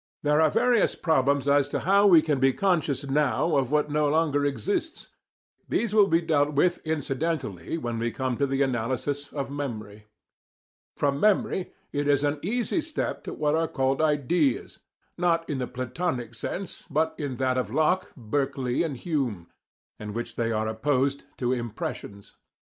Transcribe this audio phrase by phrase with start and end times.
[0.23, 4.09] There are various problems as to how we can be conscious now of what no
[4.09, 5.09] longer exists.
[5.69, 10.07] These will be dealt with incidentally when we come to the analysis of memory.
[10.97, 14.79] From memory it is an easy step to what are called "ideas"
[15.19, 19.51] not in the Platonic sense, but in that of Locke, Berkeley and Hume,
[19.99, 22.37] in which they are opposed to "impressions."